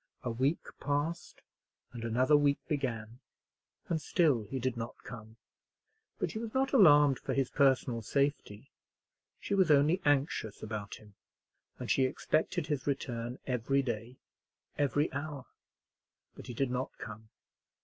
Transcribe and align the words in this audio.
A 0.23 0.31
week 0.31 0.65
passed, 0.79 1.43
and 1.93 2.03
another 2.03 2.35
week 2.35 2.57
began, 2.67 3.19
and 3.87 4.01
still 4.01 4.41
he 4.45 4.57
did 4.57 4.75
not 4.75 4.95
come; 5.03 5.37
but 6.17 6.31
she 6.31 6.39
was 6.39 6.55
not 6.55 6.73
alarmed 6.73 7.19
for 7.19 7.35
his 7.35 7.51
personal 7.51 8.01
safety, 8.01 8.71
she 9.39 9.53
was 9.53 9.69
only 9.69 10.01
anxious 10.03 10.63
about 10.63 10.95
him; 10.95 11.13
and 11.77 11.91
she 11.91 12.05
expected 12.05 12.65
his 12.65 12.87
return 12.87 13.37
every 13.45 13.83
day, 13.83 14.17
every 14.75 15.13
hour. 15.13 15.45
But 16.35 16.47
he 16.47 16.55
did 16.55 16.71
not 16.71 16.89
come. 16.97 17.29